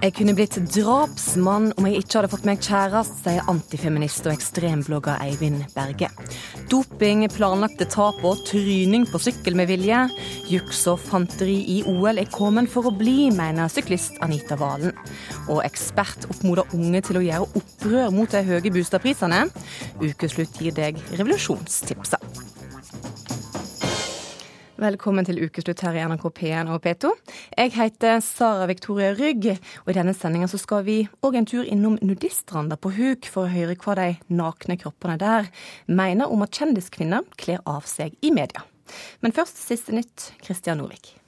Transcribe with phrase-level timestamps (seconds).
[0.00, 5.20] Jeg kunne blitt drapsmann om jeg ikke hadde fått meg kjæreste, sier antifeminist og ekstremblogger
[5.20, 6.08] Eivind Berge.
[6.72, 9.98] Doping, planlagte tap og tryning på sykkel med vilje.
[10.48, 14.96] Juks og fanteri i OL er kommet for å bli, mener syklist Anita Valen.
[15.52, 19.42] Og ekspert oppmoder unge til å gjøre opprør mot de høye boligprisene.
[20.00, 22.24] Ukeslutt gir deg revolusjonstipsa.
[24.80, 27.10] Velkommen til ukeslutt her i NRK P1 og P2.
[27.52, 29.50] Jeg heter Sara Victoria Rygg,
[29.84, 33.52] og i denne sendinga skal vi òg en tur innom nudiststranda på Huk for å
[33.52, 35.52] høre hva de nakne kroppene der
[35.84, 38.64] mener om at kjendiskvinner kler av seg i media.
[39.20, 41.19] Men først siste nytt, Christian Norvik.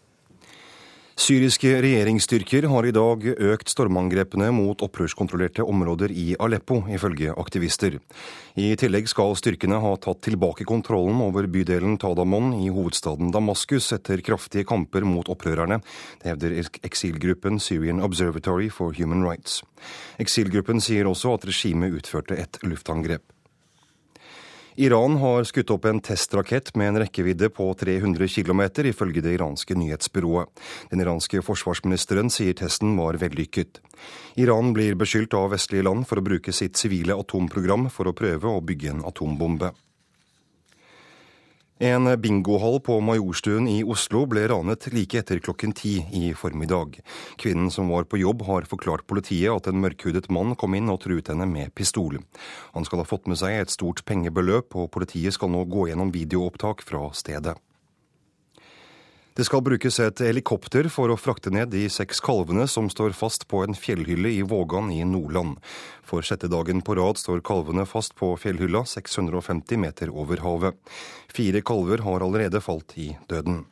[1.23, 8.01] Syriske regjeringsstyrker har i dag økt stormangrepene mot opprørskontrollerte områder i Aleppo, ifølge aktivister.
[8.59, 14.25] I tillegg skal styrkene ha tatt tilbake kontrollen over bydelen Tadamon i hovedstaden Damaskus etter
[14.27, 15.79] kraftige kamper mot opprørerne.
[16.25, 16.57] Det hevder
[16.91, 19.61] eksilgruppen Syrian Observatory for Human Rights.
[20.19, 23.23] Eksilgruppen sier også at regimet utførte et luftangrep.
[24.77, 29.77] Iran har skutt opp en testrakett med en rekkevidde på 300 km, ifølge det iranske
[29.77, 30.49] nyhetsbyrået.
[30.91, 33.83] Den iranske forsvarsministeren sier testen var vellykket.
[34.41, 38.49] Iran blir beskyldt av vestlige land for å bruke sitt sivile atomprogram for å prøve
[38.49, 39.75] å bygge en atombombe.
[41.83, 47.01] En bingohall på Majorstuen i Oslo ble ranet like etter klokken ti i formiddag.
[47.43, 51.01] Kvinnen som var på jobb har forklart politiet at en mørkhudet mann kom inn og
[51.03, 52.21] truet henne med pistol.
[52.77, 56.15] Han skal ha fått med seg et stort pengebeløp, og politiet skal nå gå gjennom
[56.15, 57.59] videoopptak fra stedet.
[59.33, 63.47] Det skal brukes et helikopter for å frakte ned de seks kalvene som står fast
[63.49, 65.57] på en fjellhylle i Vågan i Nordland.
[66.05, 70.77] For sjette dagen på rad står kalvene fast på fjellhylla 650 meter over havet.
[71.33, 73.63] Fire kalver har allerede falt i døden.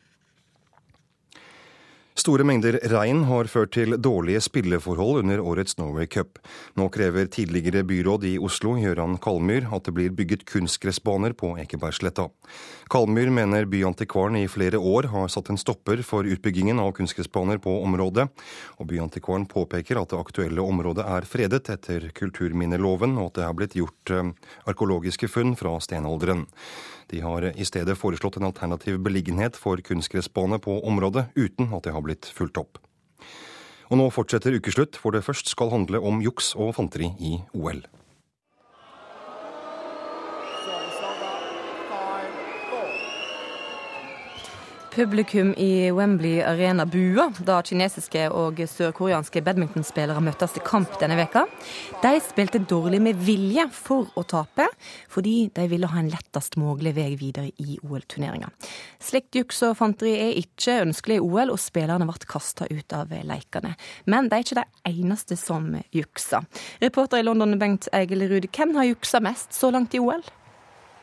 [2.21, 6.37] Store mengder regn har ført til dårlige spilleforhold under årets Norway Cup.
[6.77, 12.27] Nå krever tidligere byråd i Oslo, Gøran Kalmyr, at det blir bygget kunstgressbaner på Ekebergsletta.
[12.93, 17.79] Kalmyr mener byantikvaren i flere år har satt en stopper for utbyggingen av kunstgressbaner på
[17.87, 18.27] området,
[18.77, 23.57] og byantikvaren påpeker at det aktuelle området er fredet etter kulturminneloven, og at det er
[23.57, 24.33] blitt gjort eh,
[24.69, 26.45] arkeologiske funn fra stenalderen.
[27.11, 31.95] De har i stedet foreslått en alternativ beliggenhet for kunstgressbane på området, uten at det
[31.95, 32.79] har blitt fulgt opp.
[33.91, 37.83] Og nå fortsetter ukeslutt, hvor det først skal handle om juks og fanteri i OL.
[44.91, 51.45] Publikum i Wembley Arena bua da kinesiske og sørkoreanske badmintonspillere møttes til kamp denne veka.
[52.03, 54.65] De spilte dårlig med vilje for å tape,
[55.07, 58.51] fordi de ville ha en lettest mulig vei videre i OL-turneringa.
[58.99, 63.15] Slikt juks og fanteri er ikke ønskelig i OL, og spillerne ble kasta ut av
[63.15, 63.77] leikene.
[64.11, 66.43] Men de er ikke de eneste som jukser.
[66.83, 70.27] Reporter i London Bengt Eigelerud, hvem har juksa mest så langt i OL?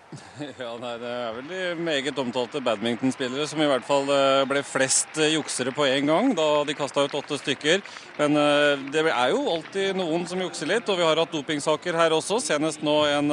[0.62, 4.62] Ja, nei, Det er vel de meget omtalte badmintonspillere som i hvert fall eh, ble
[4.66, 7.84] flest eh, juksere på én gang, da de kasta ut åtte stykker.
[8.20, 11.98] Men eh, det er jo alltid noen som jukser litt, og vi har hatt dopingsaker
[11.98, 12.40] her også.
[12.44, 13.32] Senest nå en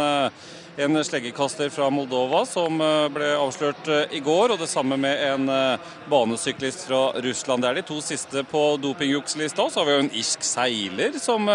[0.77, 5.21] en sleggekaster fra Moldova som eh, ble avslørt eh, i går, og det samme med
[5.23, 7.63] en eh, banesyklist fra Russland.
[7.63, 9.69] Det er de to siste på dopingjukselista.
[9.69, 11.47] Så har vi jo en irsk seiler som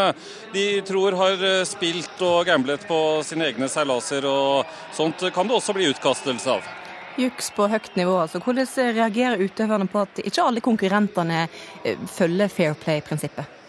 [0.55, 5.77] de tror har spilt og gamblet på sine egne seilaser, og sånt kan det også
[5.77, 6.75] bli utkastelse av.
[7.21, 8.17] Juks på høyt nivå.
[8.23, 8.41] altså.
[8.41, 11.47] Hvordan reagerer utøverne på at ikke alle konkurrentene
[12.09, 13.60] følger fair play-prinsippet?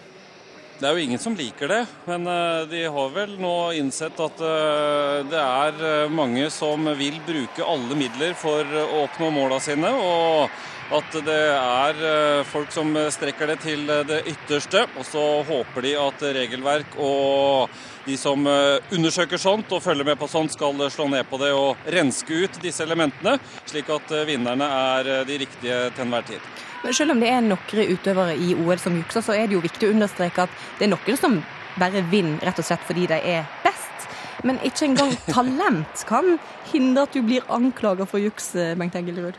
[0.81, 4.39] Det er jo ingen som liker det, men eh, de har vel nå innsett at
[4.41, 9.93] eh, det er eh, mange som vil bruke alle midler for å oppnå måla sine.
[9.93, 10.49] og
[10.91, 14.81] at det er folk som strekker det til det ytterste.
[14.99, 17.71] Og så håper de at regelverk og
[18.05, 21.89] de som undersøker sånt og følger med på sånt, skal slå ned på det og
[21.93, 23.37] renske ut disse elementene,
[23.69, 26.51] slik at vinnerne er de riktige til enhver tid.
[26.81, 29.61] Men selv om det er noen utøvere i OL som jukser, så er det jo
[29.63, 31.37] viktig å understreke at det er noen som
[31.77, 34.09] bare vinner rett og slett fordi de er best.
[34.43, 36.37] Men ikke engang talent kan
[36.71, 39.37] hindre at du blir anklaga for juks, Bengt Eggelrud.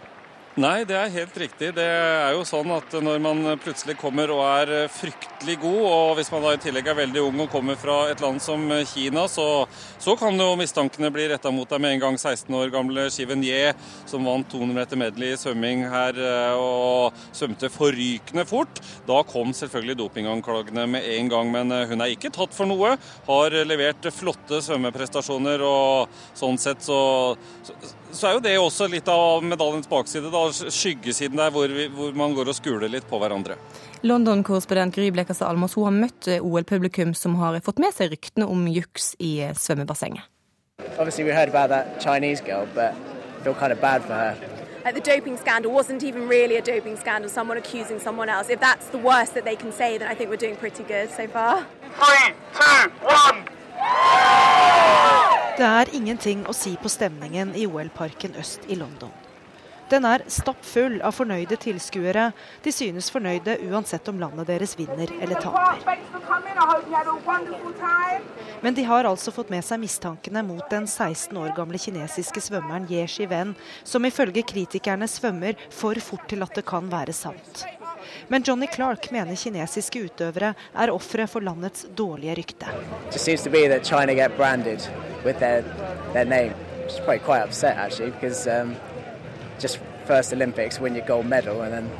[0.60, 1.70] Nei, det er helt riktig.
[1.78, 6.28] Det er jo sånn at når man plutselig kommer og er fryktelig god, og hvis
[6.28, 9.64] man da i tillegg er veldig ung og kommer fra et land som Kina, så,
[9.96, 12.18] så kan jo mistankene bli retta mot deg med en gang.
[12.20, 13.72] 16 år gamle Shiven Ye,
[14.04, 18.84] som vant 200 meter medley i svømming her eh, og svømte forrykende fort.
[19.08, 22.98] Da kom selvfølgelig dopinganklagene med en gang, men eh, hun er ikke tatt for noe.
[23.24, 27.00] Har levert flotte svømmeprestasjoner, og sånn sett så,
[27.64, 27.80] så
[28.12, 30.30] så er jo det også litt av medaljens bakside.
[30.32, 33.56] da, Skyggesiden der hvor, vi, hvor man går og skuler litt på hverandre.
[34.02, 39.14] London-korrespondent Gry Blekastad Almås har møtt OL-publikum som har fått med seg ryktene om juks
[39.22, 40.26] i svømmebassenget.
[40.98, 42.94] Obviously, we heard about that Chinese girl, but
[43.40, 44.36] I feel kind of bad for her.
[44.84, 48.50] Like the doping scandal wasn't even really a doping scandal, someone accusing someone else.
[48.50, 51.10] If that's the worst that they can say, then I think we're doing pretty good
[51.10, 51.64] so far.
[51.94, 53.44] Three, two, one.
[55.62, 59.12] Det er ingenting å si på stemningen i OL-parken øst i London.
[59.92, 62.24] Den er stappfull av fornøyde tilskuere.
[62.64, 65.78] De synes fornøyde uansett om landet deres vinner eller taper.
[68.64, 72.90] Men de har altså fått med seg mistankene mot den 16 år gamle kinesiske svømmeren
[72.90, 73.54] Ye Shiwen,
[73.84, 77.62] som ifølge kritikerne svømmer for fort til at det kan være sant.
[78.32, 82.70] Men Johnny Clark mener kinesiske utøvere er ofre for landets dårlige rykte.
[83.84, 84.80] China get branded
[85.22, 85.60] with their,
[86.14, 86.54] their name.
[87.04, 88.74] Quite upset actually because um,
[89.60, 91.90] just first Olympics, win your gold medal, and then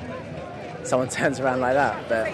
[0.85, 1.97] someone turns around like that.
[2.09, 2.29] But...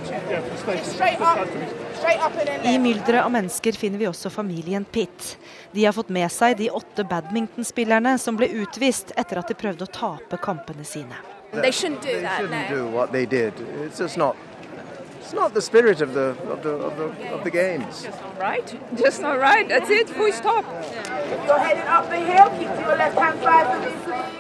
[2.65, 5.39] I mylderet av mennesker finner vi også familien Pitt.
[5.73, 9.91] De har fått med seg de åtte badmintonspillerne som ble utvist etter at de prøvde
[9.91, 11.19] å tape kampene sine.
[11.53, 12.91] They shouldn't do that, no.
[13.89, 14.37] It's not
[15.55, 18.03] the spirit of the of the of the, of the games.
[18.05, 18.79] Just not right.
[18.97, 19.69] Just not right.
[19.69, 20.09] That's it.
[20.09, 20.65] Full stop.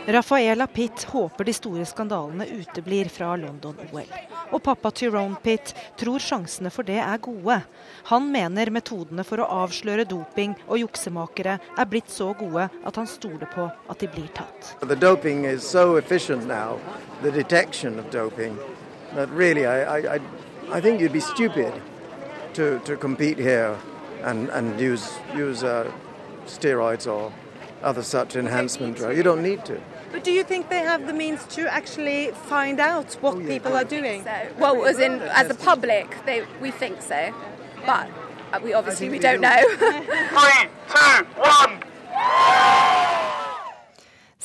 [0.07, 4.07] Rafaela Pitt håper de store skandalene uteblir fra London-OL.
[4.51, 7.61] Og pappa Tyrone Pitt tror sjansene for det er gode.
[8.09, 13.07] Han mener metodene for å avsløre doping og juksemakere er blitt så gode at han
[13.07, 14.75] stoler på at de blir tatt.
[14.81, 16.81] The doping is so efficient now,
[17.23, 18.57] the detection of doping,
[19.15, 20.21] that really I, I, I
[20.81, 21.73] think you'd be stupid
[22.55, 23.77] to, to compete here
[24.23, 25.91] and, and use, use uh,
[26.47, 27.33] steroids or
[27.83, 29.17] other such enhancement drugs.
[29.17, 29.81] You don't need to.
[30.11, 33.49] But do you think they have the means to actually find out what oh, yeah,
[33.49, 34.25] people are doing?
[34.25, 37.35] So, well, as in as a public, they, we think so,
[37.85, 38.09] but
[38.53, 39.63] uh, we obviously we don't know.
[39.79, 43.05] Three, two, one.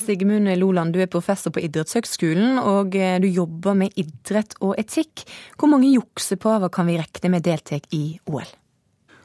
[0.03, 5.23] Sigmund Loland, du er professor på Idrettshøgskolen, og eh, du jobber med idrett og etikk.
[5.57, 8.51] Hvor mange jukseprøver kan vi regne med deltar i OL?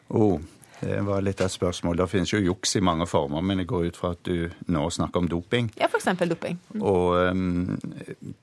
[0.08, 0.38] Oh,
[0.80, 1.98] det var litt av et spørsmål.
[1.98, 4.84] Det finnes jo juks i mange former, men jeg går ut fra at du nå
[4.94, 5.72] snakker om doping.
[5.80, 6.06] Ja, f.eks.
[6.30, 6.60] doping.
[6.74, 6.84] Mm.
[6.86, 7.78] Og um,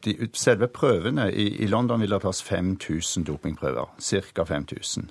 [0.04, 3.96] de, selve prøvene i, i, London vil det tas 5000 dopingprøver.
[4.04, 4.44] Ca.
[4.44, 5.10] 5000.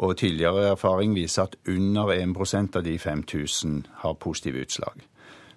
[0.00, 5.02] Og tidligere erfaring viser at under 1% av de 5000 har positive utslag.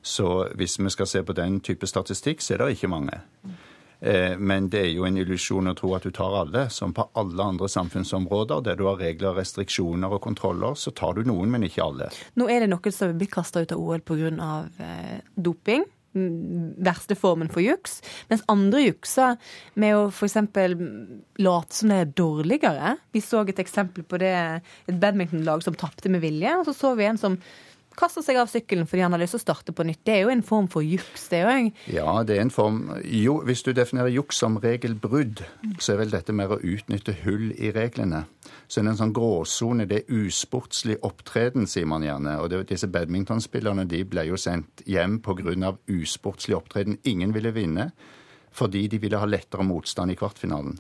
[0.04, 3.22] Så hvis vi skal se på den type statistikk, så er det ikke mange.
[4.04, 6.66] Eh, men det er jo en illusjon å tro at du tar alle.
[6.74, 11.24] Som på alle andre samfunnsområder der du har regler, restriksjoner og kontroller, så tar du
[11.30, 12.12] noen, men ikke alle.
[12.36, 14.54] Nå er det noen som blir kasta ut av OL pga.
[14.84, 15.88] Eh, doping.
[16.14, 18.02] Verste formen for juks.
[18.30, 19.40] Mens andre jukser
[19.80, 20.36] med å f.eks.
[21.42, 22.98] late som det er dårligere.
[23.16, 24.36] Vi så et eksempel på det,
[24.86, 26.60] et badmintonlag som tapte med vilje.
[26.60, 27.40] Og så så vi en som
[27.98, 30.02] kaster seg av sykkelen fordi han har lyst til å starte på nytt.
[30.06, 31.70] Det er jo en form for juks, det òg.
[31.94, 35.44] Ja, det er en form Jo, hvis du definerer juks som regelbrudd,
[35.80, 38.26] så er vel dette mer å utnytte hull i reglene.
[38.68, 39.88] Så er det en sånn gråsone.
[39.90, 42.38] Det er usportslig opptreden, sier man gjerne.
[42.42, 45.78] Og det, disse badmintonspillerne de ble jo sendt hjem pga.
[45.88, 47.00] usportslig opptreden.
[47.04, 47.92] Ingen ville vinne
[48.54, 50.76] fordi de ville ha lettere motstand i kvartfinalen.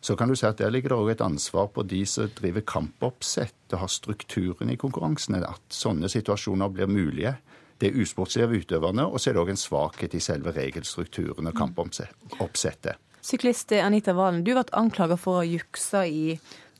[0.00, 2.64] Så kan du si at der ligger det òg et ansvar på de som driver
[2.66, 7.36] kampoppsett og har strukturen i konkurransene, at sånne situasjoner blir mulige.
[7.80, 11.48] Det er usportslig av utøverne, og så er det òg en svakhet i selve regelstrukturen
[11.48, 12.98] og kampoppsettet.
[13.24, 16.38] Syklist Anita Valen, du ble anklaga for å jukse i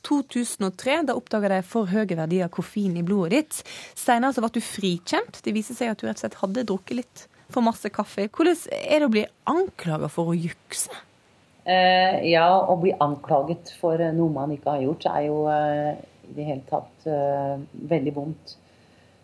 [0.08, 1.02] 2003.
[1.08, 3.60] Da oppdaga de for høye verdier av koffein i blodet ditt.
[3.98, 5.42] Senere ble du frikjent.
[5.44, 8.28] Det viser seg at du rett og slett hadde drukket litt for masse kaffe.
[8.32, 10.92] Hvordan er det å bli anklaga for å jukse?
[11.64, 16.00] Eh, ja, å bli anklaget for noe man ikke har gjort, er jo eh,
[16.30, 17.60] i det hele tatt eh,
[17.92, 18.56] veldig vondt.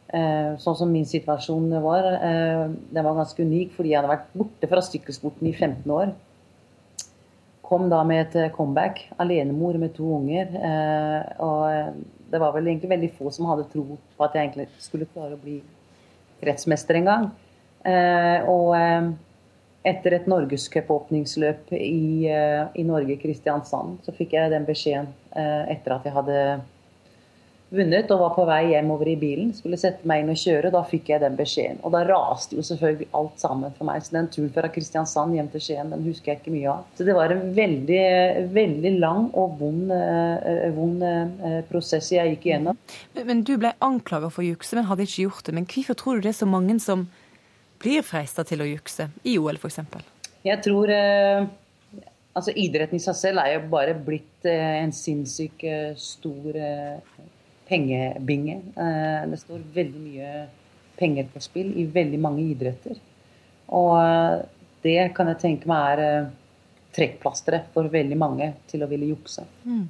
[0.07, 2.05] Sånn som min situasjon var.
[2.23, 6.13] Den var ganske unik fordi jeg hadde vært borte fra sykkelsporten i 15 år.
[7.67, 9.03] Kom da med et comeback.
[9.21, 10.55] Alenemor med to unger.
[11.43, 11.99] Og
[12.31, 15.35] det var vel egentlig veldig få som hadde tro på at jeg egentlig skulle klare
[15.35, 15.59] å bli
[16.39, 17.29] kretsmester en gang.
[18.47, 18.73] Og
[19.87, 25.97] etter et norgescupåpningsløp i, eh, i Norge, Kristiansand, så fikk jeg den beskjeden eh, etter
[25.97, 26.41] at jeg hadde
[27.77, 29.49] vunnet og var på vei hjemover i bilen.
[29.55, 31.81] Skulle sette meg inn og kjøre, da fikk jeg den beskjeden.
[31.87, 34.05] Og da raste jo selvfølgelig alt sammen for meg.
[34.07, 36.87] Så den turen fra Kristiansand hjem til Skien, den husker jeg ikke mye av.
[36.99, 38.07] Så det var en veldig,
[38.55, 41.07] veldig lang og vond, eh, vond
[41.71, 42.79] prosess jeg gikk igjennom.
[43.19, 45.57] Men, men du ble anklaga for å jukse, men hadde ikke gjort det.
[45.59, 47.09] Men hvorfor tror du det er så mange som
[47.87, 49.79] blir freista til å jukse i OL f.eks.?
[50.47, 51.47] Jeg tror eh,
[52.37, 56.99] Altså Idretten i seg selv er jo bare blitt eh, en sinnssyk eh, stor eh,
[57.65, 58.59] pengebinge.
[58.77, 60.33] Eh, det står veldig mye
[61.01, 63.01] penger på spill i veldig mange idretter.
[63.73, 64.43] Og eh,
[64.85, 66.29] det kan jeg tenke meg er
[66.97, 69.47] trekkplasteret for veldig mange til å ville jukse.
[69.65, 69.87] Mm.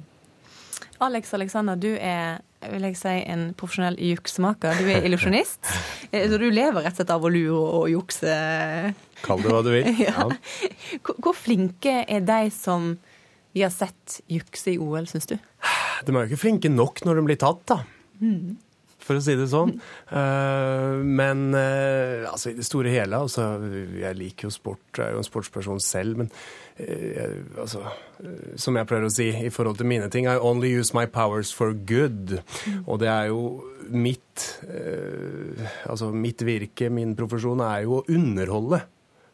[1.03, 4.79] Alex Alexander, du er vil jeg si, en profesjonell juksemaker.
[4.81, 5.59] Du er illusjonist.
[6.11, 8.33] Eh, Så du lever rett og slett av å lure og jukse.
[9.25, 9.89] Kall det hva du vil.
[10.07, 10.25] Ja.
[11.03, 12.95] Hvor hvor flinke er de som
[13.53, 15.35] vi har sett jukse i OL, syns du?
[15.37, 17.79] De er jo ikke flinke nok når de blir tatt, da.
[18.21, 18.57] Mm.
[19.07, 19.77] For å si det sånn.
[20.11, 23.45] Eh, men eh, altså, i det store hele altså,
[24.01, 26.23] Jeg liker jo sport, jeg er jo en sportsperson selv.
[26.23, 26.31] Men
[26.83, 27.85] eh, altså,
[28.59, 31.53] som jeg pleier å si i forhold til mine ting, I only use my powers
[31.55, 32.41] for good.
[32.85, 33.41] Og det er jo
[33.87, 34.23] mitt
[35.87, 38.83] Altså mitt virke, min profesjon, er jo å underholde.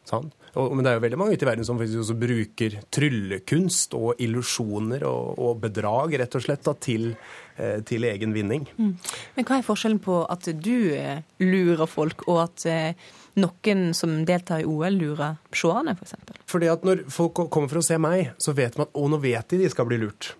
[0.08, 0.32] Sant?
[0.60, 3.96] Og, men det er jo veldig mange ute i verden som faktisk også bruker tryllekunst
[3.98, 7.10] og illusjoner og, og bedrag rett og slett da, til,
[7.56, 8.68] eh, til egen vinning.
[8.78, 8.94] Mm.
[9.34, 13.10] Men hva er forskjellen på at du eh, lurer folk, og at eh,
[13.42, 16.14] noen som deltar i OL, lurer seerne, f.eks.?
[16.50, 19.20] Fordi at når folk kommer for å se meg, så vet man at å, nå
[19.22, 20.34] vet de de skal bli lurt.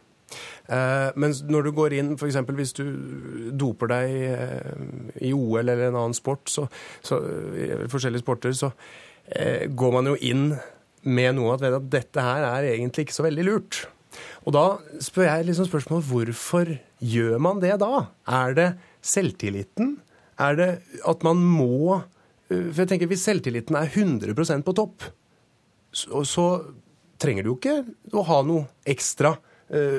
[0.64, 2.38] Eh, mens når du går inn, f.eks.
[2.56, 2.84] hvis du
[3.58, 4.84] doper deg eh,
[5.28, 6.66] i OL eller en annen sport, så,
[7.04, 7.20] så,
[7.92, 8.72] forskjellige sporter, så
[9.24, 10.50] går man jo inn
[11.04, 13.84] med noe at, at dette her er egentlig ikke så veldig lurt.
[14.44, 14.64] Og da
[15.02, 16.72] spør jeg liksom spørsmålet hvorfor
[17.04, 18.06] gjør man det da?
[18.28, 18.68] Er det
[19.04, 19.96] selvtilliten?
[20.40, 20.70] Er det
[21.06, 22.00] at man må
[22.50, 25.08] eh, For jeg tenker hvis selvtilliten er 100% på topp,
[25.94, 26.46] så, så
[27.22, 27.76] trenger du jo ikke
[28.18, 29.53] å ha noe ekstra eh,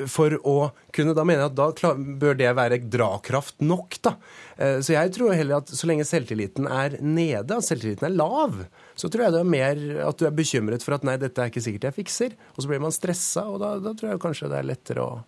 [0.06, 4.12] for å kunne Da mener jeg at da bør det være drakraft nok, da.
[4.56, 8.62] Eh, Så jeg tror heller at så lenge selvtilliten er nede, at selvtilliten er lav,
[8.94, 11.50] så tror jeg det er mer at du er bekymret for at nei, dette er
[11.50, 12.36] ikke sikkert jeg fikser.
[12.54, 15.18] Og så blir man stressa, og da, da tror jeg kanskje det er lettere å,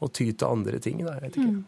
[0.00, 1.00] å ty til andre ting.
[1.06, 1.16] Da.
[1.18, 1.58] Jeg vet ikke.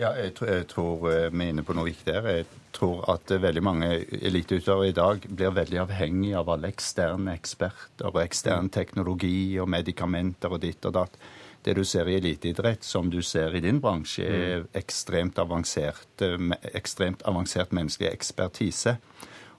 [0.00, 2.28] Ja, jeg tror, jeg tror eh, vi er inne på noe viktig her.
[2.40, 7.34] Jeg tror at eh, veldig mange eliteutøvere i dag blir veldig avhengig av alle eksterne
[7.36, 11.20] eksperter og ekstern teknologi og medikamenter og ditt og datt.
[11.62, 16.50] Det du ser i eliteidrett, som du ser i din bransje, er ekstremt avansert, eh,
[16.72, 18.96] ekstremt avansert menneskelig ekspertise.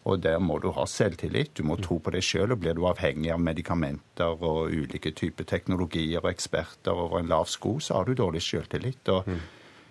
[0.04, 1.54] Og der må du ha selvtillit.
[1.56, 2.52] Du må tro på deg sjøl.
[2.52, 7.48] Og blir du avhengig av medikamenter og ulike typer teknologier og eksperter over en lav
[7.48, 9.08] sko, så har du dårlig selvtillit.
[9.14, 9.30] Og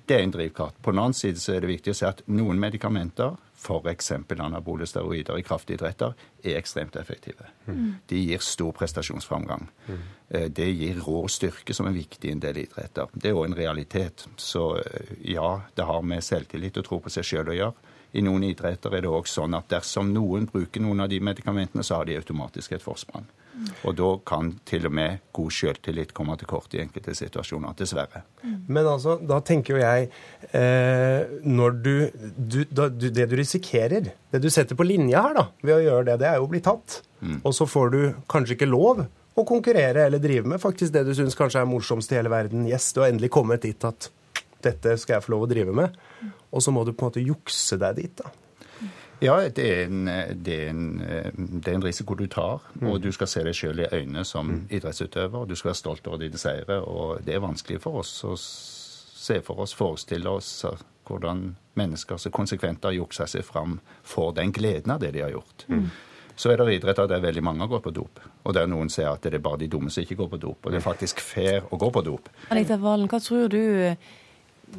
[0.06, 0.82] det er en drivkraft.
[0.82, 4.10] På den annen side så er det viktig å si at noen medikamenter, f.eks.
[4.38, 7.46] anabole steroider i kraftidretter, er ekstremt effektive.
[7.66, 7.94] Mm.
[8.10, 9.68] De gir stor prestasjonsframgang.
[10.28, 13.06] Eh, Det gir rå styrke, som er viktig i en del idretter.
[13.14, 14.26] Det er òg en realitet.
[14.36, 17.90] Så eh, ja, det har med selvtillit og tro på seg sjøl å gjøre.
[18.12, 21.84] I noen idretter er det òg sånn at dersom noen bruker noen av de medikamentene,
[21.86, 23.24] så har de automatisk et forsprang.
[23.86, 28.24] Og da kan til og med god selvtillit komme til kort i enkelte situasjoner, dessverre.
[28.66, 30.08] Men altså, da tenker jo jeg
[30.50, 31.94] eh, Når du,
[32.36, 35.82] du, da, du Det du risikerer, det du setter på linja her da, ved å
[35.86, 37.00] gjøre det, det er jo å bli tatt.
[37.46, 38.00] Og så får du
[38.30, 39.04] kanskje ikke lov
[39.38, 42.66] å konkurrere eller drive med faktisk det du syns kanskje er morsomst i hele verden.
[42.68, 44.10] Yes, du har endelig kommet dit at
[44.62, 45.96] dette skal jeg få lov å drive med.
[46.52, 48.30] Og så må du på en måte jukse deg dit, da.
[49.22, 50.06] Ja, det er, en,
[50.42, 52.88] det, er en, det er en risiko du tar, Mm.
[52.90, 55.36] og du skal se deg sjøl i øynene som idrettsutøver.
[55.44, 58.34] og Du skal være stolt over dine seire, og det er vanskelig for oss å
[59.22, 64.32] se for oss, forestille oss eh, hvordan mennesker som konsekvent har juksa seg fram, får
[64.40, 65.66] den gleden av det de har gjort.
[66.36, 69.22] Så er det idretter der veldig mange går på dop, og der noen sier at
[69.22, 70.66] det er bare de dumme som ikke går på dop.
[70.66, 72.28] Og det er faktisk fair å gå på dop.
[72.50, 73.96] Anita Valen, hva tror du eh,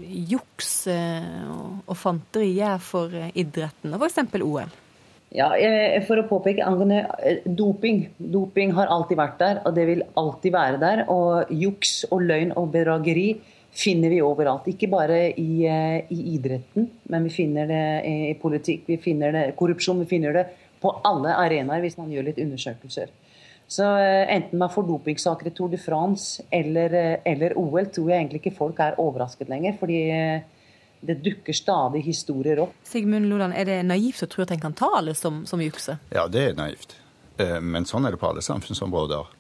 [0.02, 4.42] juks eh, og- og fanteri gjør for eh, idretten, og f.eks.
[4.42, 4.72] OL?
[5.34, 5.48] Ja,
[6.06, 8.04] For å påpeke angående eh, doping.
[8.20, 11.06] Doping har alltid vært der, og det vil alltid være der.
[11.10, 13.40] Og juks og løgn og bedrageri
[13.74, 14.68] finner vi overalt.
[14.70, 20.04] Ikke bare i, i idretten, men vi finner det i politikk, vi finner det korrupsjon.
[20.06, 20.46] Vi finner det
[20.84, 23.10] på alle arenaer hvis man gjør litt undersøkelser.
[23.74, 28.12] Så eh, enten man får dopingsaker i Tour de France eller, eh, eller OL, tror
[28.12, 29.78] jeg egentlig ikke folk er overrasket lenger.
[29.80, 30.42] fordi eh,
[31.04, 32.76] det dukker stadig historier opp.
[32.88, 35.98] Sigmund Lodan, er det naivt å tro at en kan ta alle som, som jukser?
[36.16, 36.94] Ja, det er naivt.
[37.42, 39.32] Eh, Men sånn er det på alle samfunnsområder.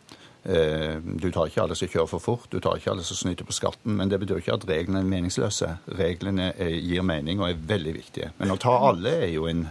[0.44, 3.48] Eh, Du tar ikke alle som kjører for fort, du tar ikke alle som snyter
[3.48, 5.70] på skatten, men det betyr ikke at reglene er meningsløse.
[6.02, 8.34] Reglene gir mening og er veldig viktige.
[8.42, 9.68] Men å ta alle er jo en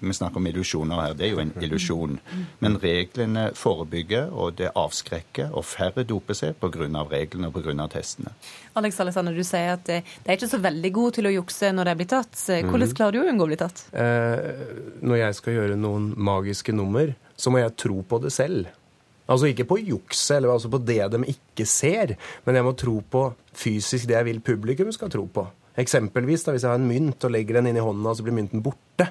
[0.00, 1.14] Vi snakker om illusjoner her.
[1.14, 2.18] Det er jo en illusjon.
[2.60, 7.04] Men reglene forebygger, og det avskrekker, og færre doper seg pga.
[7.10, 7.88] reglene og pga.
[7.92, 8.32] testene.
[8.76, 11.72] Alex Alexander, du sier at eh, de er ikke så veldig gode til å jukse
[11.72, 12.34] når de blir tatt.
[12.48, 12.94] Eh, Hvordan Mhm.
[12.96, 13.84] klarer du å unngå å bli tatt?
[13.92, 18.66] Eh, når jeg skal gjøre noen magiske nummer, så må jeg tro på det selv.
[19.28, 22.16] Altså ikke på jukset eller altså på det de ikke ser,
[22.46, 25.46] men jeg må tro på fysisk det jeg vil publikum skal tro på.
[25.78, 28.34] Eksempelvis da, hvis jeg har en mynt og legger den inn i hånda, så blir
[28.34, 29.06] mynten borte.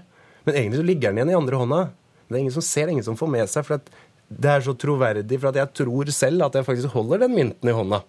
[0.49, 1.79] Men egentlig så ligger den igjen i andre hånda.
[2.25, 3.67] Det er ingen som ser, ingen som får med seg.
[3.67, 3.81] for
[4.29, 7.73] det er så troverdig, for jeg tror selv at jeg faktisk holder den mynten i
[7.73, 8.01] hånda.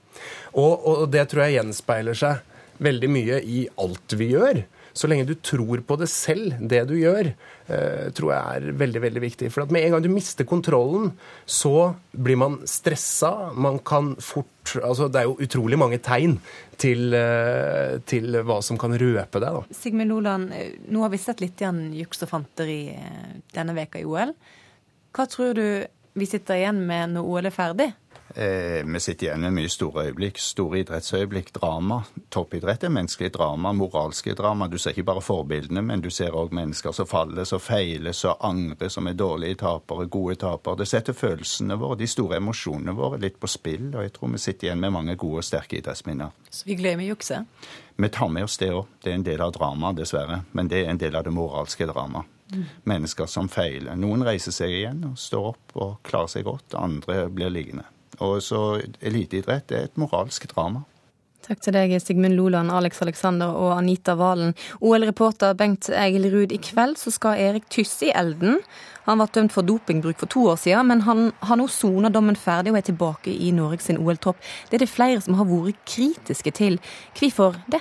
[0.53, 4.63] Og, og det tror jeg gjenspeiler seg veldig mye i alt vi gjør.
[5.01, 7.31] Så lenge du tror på det selv, det du gjør,
[7.73, 9.49] eh, tror jeg er veldig veldig viktig.
[9.55, 11.15] For at med en gang du mister kontrollen,
[11.49, 13.55] så blir man stressa.
[13.57, 16.37] Man kan fort altså Det er jo utrolig mange tegn
[16.77, 19.57] til, eh, til hva som kan røpe deg.
[19.57, 19.63] da.
[19.73, 22.95] Sigmund Loland, eh, nå har vi sett litt igjen juks og fanteri
[23.55, 24.35] denne veka i OL.
[25.15, 27.93] Hva tror du vi sitter igjen med når OL er ferdig?
[28.35, 30.39] Eh, vi sitter igjen med mye store øyeblikk.
[30.39, 32.03] Store idrettsøyeblikk, drama.
[32.31, 34.69] Toppidrett er menneskelig drama, moralske drama.
[34.71, 38.39] Du ser ikke bare forbildene, men du ser òg mennesker som faller, som feiler, som
[38.41, 40.79] angrer, som er dårlige tapere, gode tapere.
[40.79, 43.91] Det setter følelsene våre, de store emosjonene våre, litt på spill.
[43.97, 46.31] Og jeg tror vi sitter igjen med mange gode og sterke idrettsminner.
[46.51, 47.47] Så vi glemmer jukset?
[47.97, 48.87] Vi tar med oss det òg.
[49.03, 50.45] Det er en del av dramaet, dessverre.
[50.53, 52.37] Men det er en del av det moralske dramaet.
[52.51, 52.65] Mm.
[52.83, 53.95] Mennesker som feiler.
[53.99, 56.75] Noen reiser seg igjen og står opp og klarer seg godt.
[56.79, 57.87] Andre blir liggende.
[58.21, 60.85] Og så eliteidrett er et moralsk drama.
[61.41, 64.53] Takk til deg, Sigmund Loland, Alex Alexander og Anita Valen.
[64.85, 68.61] OL-reporter Bengt Egil Ruud, i kveld så skal Erik Tysse i elden.
[69.09, 72.37] Han var dømt for dopingbruk for to år siden, men han har nå sona dommen
[72.39, 74.39] ferdig og er tilbake i Norge sin OL-tropp.
[74.69, 76.79] Det er det flere som har vært kritiske til.
[77.17, 77.81] Hvorfor det?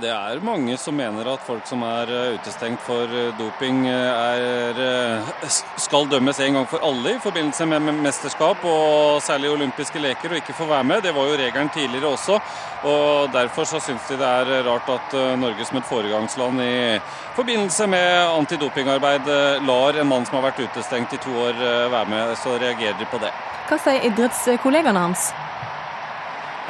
[0.00, 4.22] Det er mange som mener at folk som er eh, utestengt for eh, doping, eh,
[4.32, 10.32] er, skal dømmes en gang for alle i forbindelse med mesterskap og særlig olympiske leker,
[10.32, 11.04] og ikke få være med.
[11.04, 12.40] Det var jo regelen tidligere også.
[12.88, 16.98] og Derfor så syns de det er rart at Norge som et foregangsland i
[17.36, 19.28] forbindelse med antidopingarbeid
[19.68, 22.36] lar en mann som har vært utestengt i to år være med.
[22.40, 23.30] Så reagerer de på det.
[23.68, 25.30] Hva sier idrettskollegaene hans?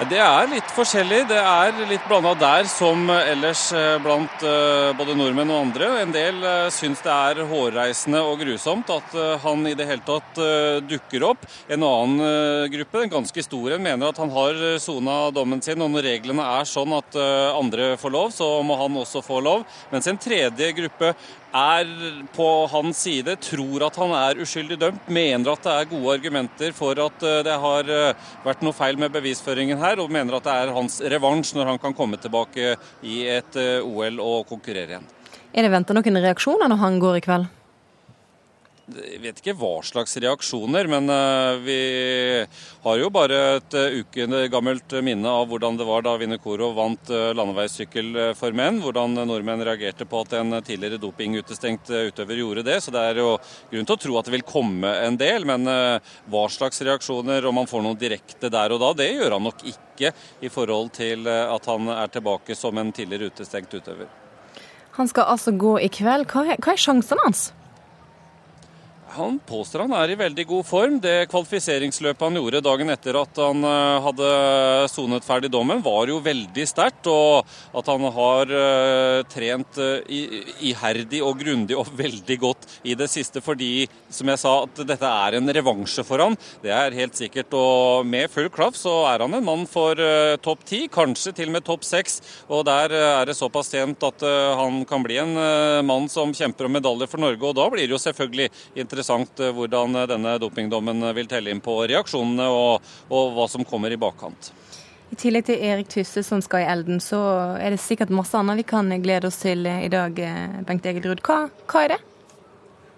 [0.01, 1.19] Det er litt forskjellig.
[1.29, 5.91] Det er litt blanda der som ellers eh, blant eh, både nordmenn og andre.
[6.01, 9.13] En del eh, syns det er hårreisende og grusomt at
[9.45, 10.41] han i det hele tatt
[10.89, 11.45] dukker opp.
[11.69, 15.85] En annen gruppe, en ganske stor en, mener at han har sona dommen sin.
[15.85, 17.19] Og når reglene er sånn at
[17.53, 19.67] andre får lov, så må han også få lov.
[19.93, 21.13] Mens en tredje gruppe
[21.53, 21.89] er
[22.35, 26.75] på hans side, tror at han er uskyldig dømt, mener at det er gode argumenter
[26.77, 30.49] for at eh, det har eh, vært noe feil med bevisføringen her, og mener at
[30.49, 34.97] det er hans revansj når han kan komme tilbake i et eh, OL og konkurrere
[34.97, 35.11] igjen.
[35.53, 37.51] Er det venta noen reaksjoner når han går i kveld?
[38.93, 41.77] Jeg vet ikke hva slags reaksjoner, men eh, vi
[42.85, 47.13] har jo bare et eh, uke gammelt minne av hvordan det var da Vinokoro vant
[47.13, 48.83] eh, landeveissykkel for menn.
[48.85, 52.79] Hvordan nordmenn reagerte på at en tidligere dopingutestengt utøver gjorde det.
[52.85, 53.31] Så det er jo
[53.73, 55.49] grunn til å tro at det vil komme en del.
[55.49, 59.49] Men hva slags reaksjoner, om han får noe direkte der og da, det gjør han
[59.49, 64.11] nok ikke i forhold til at han er tilbake som en tidligere utestengt utøver.
[64.99, 66.29] Han skal altså gå i kveld.
[66.29, 67.51] Hva er, hva er sjansene hans?
[69.13, 70.95] Han påstår han er i veldig god form.
[71.03, 74.29] Det kvalifiseringsløpet han gjorde dagen etter at han eh, hadde
[74.89, 77.11] sonet ferdig dommen, var jo veldig sterkt.
[77.13, 77.45] Og
[77.77, 80.15] at han har eh, trent eh,
[80.71, 85.13] iherdig og grundig og veldig godt i det siste fordi, som jeg sa, at dette
[85.27, 86.39] er en revansje for han.
[86.65, 87.53] Det er helt sikkert.
[87.59, 89.99] Og med full klaff så er han en mann for
[90.43, 92.21] topp ti, kanskje til og med topp seks.
[92.49, 94.25] Og der er det såpass sent at
[94.57, 95.37] han kan bli en
[95.87, 97.45] mann som kjemper om medaljer for Norge.
[97.45, 98.49] Og da blir det jo selvfølgelig
[98.81, 103.49] interessant interessant eh, hvordan eh, denne dopingdommen vil telle inn på reaksjonene og, og hva
[103.51, 104.53] som kommer i bakkant.
[105.13, 107.19] I tillegg til Erik Tysse som skal i elden, så
[107.61, 110.17] er det sikkert masse annet vi kan glede oss til i dag.
[110.17, 112.01] Eh, Bengt Egil Ruud, hva, hva er det?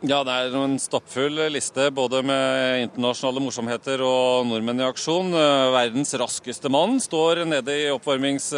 [0.05, 5.33] Ja, det er en stappfull liste både med internasjonale morsomheter og nordmenn i aksjon.
[5.73, 8.51] Verdens raskeste mann står nede i oppvarmings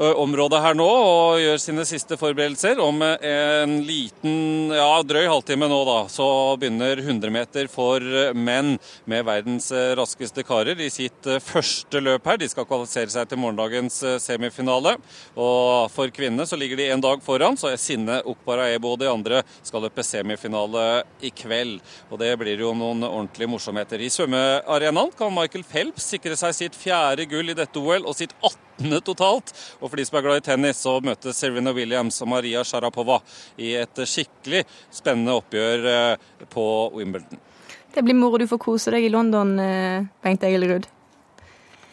[0.00, 2.80] området her nå og gjør sine siste forberedelser.
[2.80, 6.26] Om en liten, ja, drøy halvtime nå, da, så
[6.60, 8.04] begynner 100 meter for
[8.36, 8.76] menn
[9.10, 12.40] med verdens raskeste karer i sitt første løp her.
[12.40, 14.96] De skal kvalifisere seg til morgendagens semifinale.
[15.36, 19.42] Og for kvinnene så ligger de en dag foran, så Sinne Okparaebo og de andre
[19.60, 20.86] skal løpe semifinale
[21.20, 21.76] i kveld.
[22.08, 24.00] Og det blir jo noen ordentlige morsomheter.
[24.00, 28.32] I svømmearenaen kan Michael Phelps sikre seg sitt fjerde gull i dette OL og sitt
[28.40, 28.69] 18
[29.04, 29.52] totalt.
[29.80, 33.20] Og for de som er glad i tennis, så møtes Serena Williams og Maria Sharapova
[33.60, 34.64] i et skikkelig
[34.94, 36.66] spennende oppgjør eh, på
[36.96, 37.42] Wimbledon.
[37.90, 40.90] Det blir moro du får kose deg i London, eh, Bengt Egil Ruud.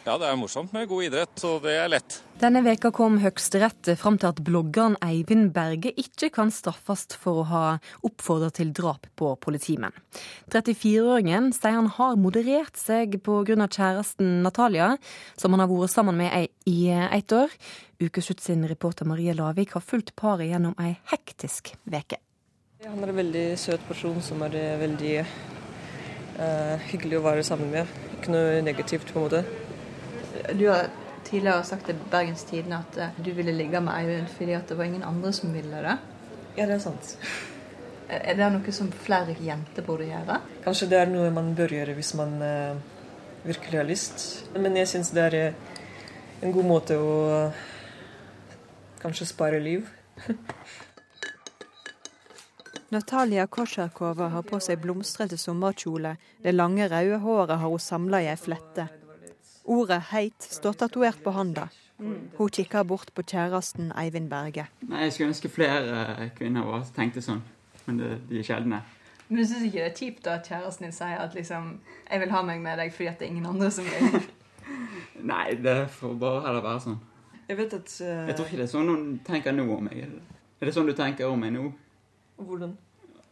[0.08, 2.14] Ja, det er morsomt med god idrett, så det er lett.
[2.40, 7.44] Denne veka kom Høyesterett fram til at bloggeren Eivind Berge ikke kan straffes for å
[7.50, 7.64] ha
[8.08, 9.92] oppfordret til drap på politimenn.
[10.48, 13.68] 34-åringen sier han har moderert seg pga.
[13.68, 14.94] kjæresten Natalia,
[15.36, 17.52] som han har vært sammen med i ett år.
[18.00, 22.16] Ukeslutt sin reporter Marie Lavik har fulgt paret gjennom ei hektisk veke.
[22.86, 27.98] Han er en veldig søt person som er veldig uh, hyggelig å være sammen med.
[28.16, 29.68] Ikke noe negativt, på en måte.
[30.54, 30.88] Du har
[31.24, 34.78] tidligere sagt til Bergens Tidende at eh, du ville ligge med Eivind fordi at det
[34.78, 35.96] var ingen andre som ville det.
[36.56, 37.16] Ja, det er sant.
[38.08, 40.38] Er det noe som flere jenter burde gjøre?
[40.64, 42.78] Kanskje det er noe man bør gjøre hvis man uh,
[43.44, 44.24] virkelig har lyst.
[44.56, 45.74] Men jeg syns det er uh,
[46.40, 47.10] en god måte å
[49.02, 49.84] kanskje spare liv.
[52.96, 56.14] Natalia Kosjarkova har på seg blomstrete sommerkjole.
[56.40, 58.88] Det lange, røde håret har hun samla i ei flette.
[59.68, 61.68] Ordet 'heit' står tatovert på handa.
[62.38, 64.68] Hun kikker bort på kjæresten Eivind Berge.
[64.88, 67.42] Nei, Jeg skulle ønske flere kvinner var, tenkte sånn,
[67.86, 68.80] men det, de er sjeldne.
[69.28, 72.20] Men du syns ikke det er kjipt da at kjæresten din sier at liksom 'jeg
[72.20, 74.22] vil ha meg med deg fordi at det er ingen andre som vil'?
[75.32, 76.98] Nei, det får bare heller være sånn.
[77.48, 78.28] Jeg vet at uh...
[78.28, 80.08] Jeg tror ikke det er sånn noen tenker nå om meg.
[80.60, 81.72] Er det sånn du tenker om meg nå?
[82.36, 82.76] Hvordan?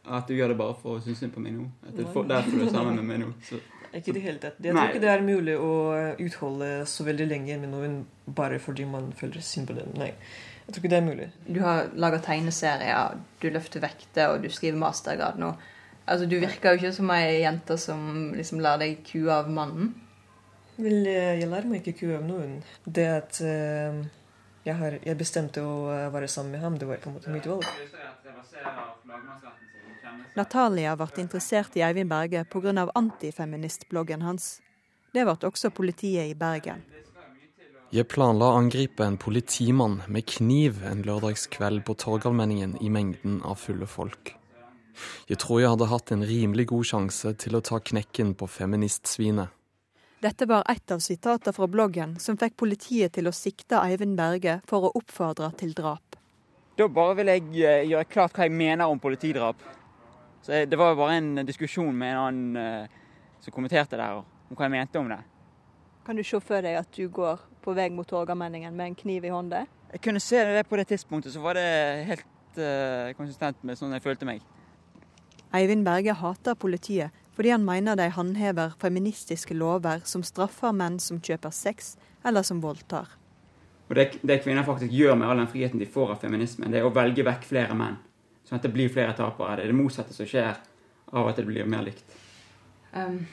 [0.07, 1.67] At du gjør det bare for å synes synd på meg nå?
[1.87, 3.33] At det er derfor du er sammen med meg nå?
[3.43, 3.61] Så.
[3.95, 4.59] Ikke i det hele tatt.
[4.63, 5.73] Jeg tror ikke det er mulig å
[6.23, 7.97] utholde så veldig lenge med noen
[8.27, 9.95] bare fordi man føler synd på den.
[10.01, 10.11] Nei,
[10.67, 11.29] jeg tror ikke det er mulig.
[11.47, 15.55] Du har laga tegneserier, du løfter vekter, og du skriver mastergrad nå.
[16.07, 19.95] Altså, Du virker jo ikke som ei jente som liksom lar deg kue av mannen.
[20.77, 22.59] Vel, jeg lar meg ikke kue av noen.
[22.85, 24.03] Det at uh,
[24.67, 27.49] jeg, har, jeg, bestemte å være sammen med ham, det var på en måte mitt
[27.49, 27.67] valg.
[30.37, 32.91] Natalia ble interessert i Eivind Berge pga.
[32.95, 34.61] antifeministbloggen hans.
[35.13, 36.83] Det ble også politiet i Bergen.
[37.95, 43.61] Jeg planla å angripe en politimann med kniv en lørdagskveld på Torgallmenningen i mengden av
[43.63, 44.35] fulle folk.
[45.29, 49.53] Jeg tror jeg hadde hatt en rimelig god sjanse til å ta knekken på feministsvinet.
[50.25, 54.59] Dette var et av sitatene fra bloggen som fikk politiet til å sikte Eivind Berge
[54.67, 56.17] for å oppfordre til drap.
[56.77, 59.61] Da bare vil jeg eh, gjøre klart hva jeg mener om politidrap.
[60.47, 62.57] Så Det var jo bare en diskusjon med en annen
[62.87, 63.07] uh,
[63.43, 65.19] som kommenterte der, om hva jeg mente om det.
[66.07, 69.27] Kan du se for deg at du går på vei mot Torgallmenningen med en kniv
[69.27, 69.65] i hånda?
[69.91, 71.67] Jeg kunne se det på det tidspunktet, så var det
[72.13, 74.47] helt uh, konsistent med sånn jeg følte meg.
[75.51, 81.19] Eivind Berge hater politiet fordi han mener de håndhever feministiske lover som straffer menn som
[81.21, 83.11] kjøper sex, eller som voldtar.
[83.91, 86.81] Og det, det kvinner faktisk gjør med all den friheten de får av feminismen, det
[86.81, 87.99] er å velge vekk flere menn.
[88.47, 89.59] Sånn at det blir flere tapere.
[89.59, 90.55] Det er det motsatte som skjer
[91.07, 92.17] av at det blir mer likt.
[92.95, 93.25] Um,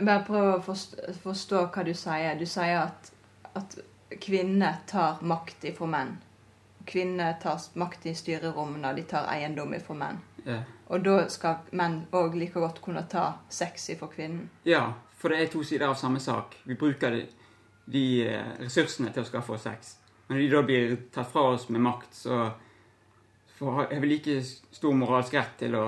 [0.00, 2.34] bare prøv å forstå, forstå, hva du sier.
[2.38, 3.12] Du sier at,
[3.54, 3.78] at
[4.22, 6.16] kvinner tar makt ifra menn.
[6.86, 10.20] Kvinner tar makt i styrerommene, de tar eiendom ifra menn.
[10.46, 10.60] Ja.
[10.94, 14.46] Og da skal menn òg like godt kunne ta sex ifra kvinnen.
[14.66, 16.58] Ja, for det er to sider av samme sak.
[16.66, 17.24] Vi bruker de,
[17.90, 18.06] de
[18.60, 19.96] ressursene til å skaffe oss sex.
[20.26, 22.44] Men når de da blir tatt fra oss med makt, så
[23.58, 25.86] har vi like stor moralsk rett til å,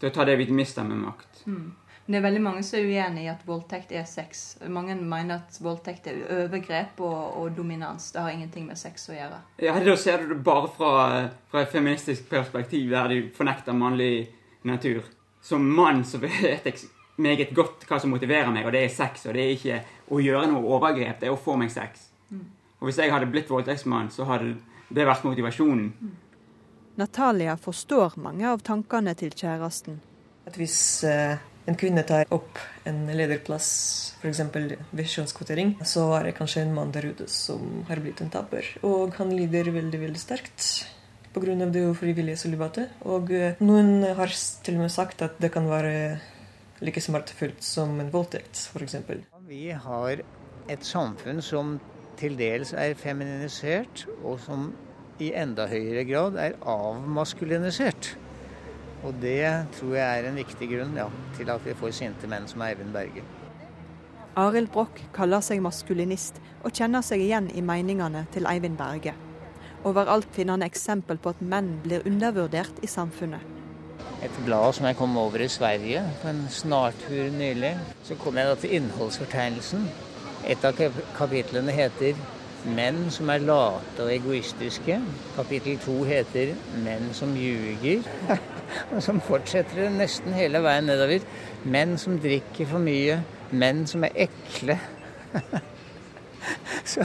[0.00, 1.44] til å ta det vi mister med makt.
[1.46, 1.68] Mm.
[2.10, 4.56] Det er veldig mange som er uenig i at voldtekt er sex.
[4.66, 8.08] Mange mener at voldtekt er overgrep og, og, dominans.
[8.10, 9.38] Det har ingenting med sex å gjøre.
[9.62, 10.94] Ja, Da ser du det bare fra,
[11.52, 14.26] fra et feministisk perspektiv, der de fornekter mannlig
[14.66, 15.04] natur.
[15.42, 19.28] Som mann så vet jeg meget godt hva som motiverer meg, og det er sex.
[19.28, 19.78] Og det er ikke
[20.10, 22.08] å gjøre noe overgrep, det er å få meg sex.
[22.30, 22.42] Mm.
[22.80, 24.56] Og hvis jeg hadde blitt voldtektsmann, så hadde
[24.90, 25.92] det vært motivasjonen.
[26.00, 26.18] Mm.
[26.98, 30.00] Natalia forstår mange av tankene til kjæresten.
[30.48, 31.38] At hvis uh,
[31.70, 33.68] en kvinne tar opp en lederplass,
[34.20, 34.40] f.eks.
[34.50, 38.66] ved kjønnskvotering, så er det kanskje en mann der ute som har blitt en taper.
[38.86, 40.66] Og han lider veldig, veldig sterkt
[41.34, 41.54] pga.
[41.70, 42.90] det ufrivillige sølibatet.
[43.06, 46.18] Og uh, noen har til og med sagt at det kan være
[46.80, 48.96] like smertefullt som en voldtekt, f.eks.
[49.46, 50.22] Vi har
[50.70, 51.78] et samfunn som
[52.20, 54.70] til dels er feminisert, og som
[55.20, 58.14] i enda høyere grad er avmaskulinisert.
[59.04, 59.44] Og det
[59.78, 61.06] tror jeg er en viktig grunn ja,
[61.36, 63.24] til at vi får sinte menn som Eivind Berge.
[64.40, 69.14] Arild Broch kaller seg maskulinist, og kjenner seg igjen i meningene til Eivind Berge.
[69.88, 73.40] Overalt finner han eksempel på at menn blir undervurdert i samfunnet.
[74.20, 77.72] Et blad som jeg kom over i Sverige på en snartur nylig.
[78.04, 79.86] Så kom jeg da til innholdsfortegnelsen.
[80.44, 80.76] Et av
[81.16, 82.20] kapitlene heter
[82.68, 84.98] Menn som er late og egoistiske.
[85.36, 86.52] Kapittel to heter
[86.84, 88.04] Menn som ljuger.
[88.92, 91.24] og som fortsetter det nesten hele veien nedover.
[91.64, 93.22] Menn som drikker for mye.
[93.50, 94.76] Menn som er ekle.
[96.90, 97.04] Så,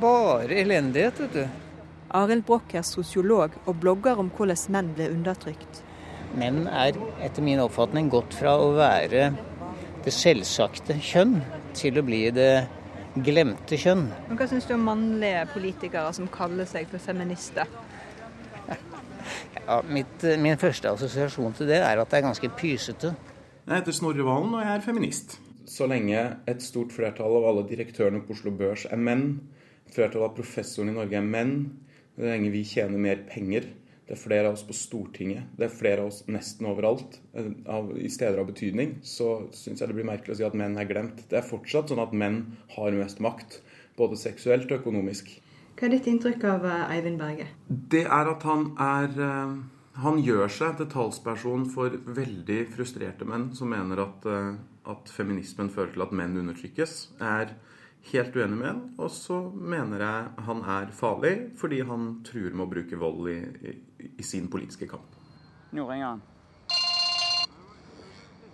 [0.00, 1.44] bare elendighet, vet du.
[2.14, 5.82] Arild Broch er sosiolog og blogger om hvordan menn ble undertrykt.
[6.38, 9.30] Menn er etter min oppfatning gått fra å være
[10.04, 11.40] det selvsagte kjønn
[11.76, 12.52] til å bli det
[13.24, 14.06] glemte kjønn.
[14.28, 17.68] Men Hva syns du om mannlige politikere som kaller seg for feminister?
[19.68, 23.12] Ja, mitt, min første assosiasjon til det er at det er ganske pysete.
[23.68, 25.36] Jeg heter Snorre Valen og jeg er feminist.
[25.68, 29.26] Så lenge et stort flertall av alle direktørene på Oslo Børs er menn,
[29.84, 31.52] et flertall av professorene i Norge er menn,
[32.16, 33.68] så lenge vi tjener mer penger,
[34.08, 37.50] det er flere av oss på Stortinget, det er flere av oss nesten overalt eh,
[37.68, 40.78] av, i steder av betydning, så syns jeg det blir merkelig å si at menn
[40.80, 41.26] er glemt.
[41.28, 42.38] Det er fortsatt sånn at menn
[42.72, 43.58] har mest makt,
[44.00, 45.34] både seksuelt og økonomisk.
[45.76, 47.50] Hva er ditt inntrykk av eh, Eivind Berge?
[47.68, 49.58] Det er at han er eh,
[49.98, 54.26] Han gjør seg til talsperson for veldig frustrerte menn som mener at,
[54.86, 56.92] at feminismen fører til at menn undertrykkes.
[57.18, 57.56] Er
[58.12, 58.82] helt uenig med han.
[58.94, 63.38] Og så mener jeg han er farlig fordi han truer med å bruke vold i,
[63.66, 65.16] i, i sin politiske kamp.
[65.70, 65.88] Nå.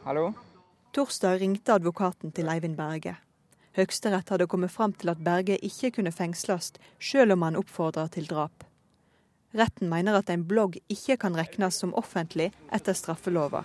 [0.04, 0.32] Hallo?
[0.94, 3.16] Torsdag ringte advokaten til Eivind Berge.
[3.74, 8.28] Høyesterett hadde kommet fram til at Berge ikke kunne fengsles, selv om han oppfordrer til
[8.30, 8.66] drap.
[9.54, 13.64] Retten mener at en blogg ikke kan regnes som offentlig etter straffelova.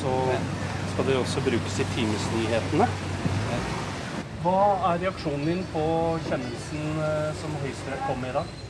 [0.00, 0.14] Så
[0.92, 2.88] skal det også brukes i timesnyhetene.
[4.44, 4.58] Hva
[4.92, 5.84] er reaksjonen din på
[6.28, 8.67] kjennelsen eh, som Høyesterett kom med i dag?